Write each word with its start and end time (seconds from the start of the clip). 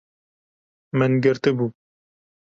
Min 0.97 1.13
girtibû 1.25 1.65